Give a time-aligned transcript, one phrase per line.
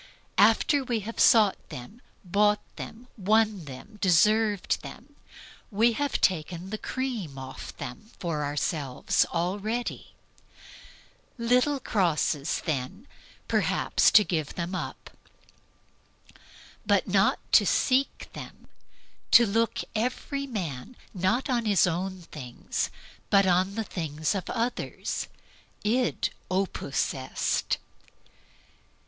[0.39, 5.15] After we have sought them, bought them, won them, deserved them,
[5.69, 10.15] we have taken the cream off them for ourselves already.
[11.37, 12.31] Little cross
[12.65, 13.07] then
[13.47, 15.11] to give them up.
[16.83, 18.69] But not to seek them,
[19.29, 22.89] to look every man not on his own things,
[23.29, 25.27] but on the things of others
[25.83, 27.77] that is the difficulty.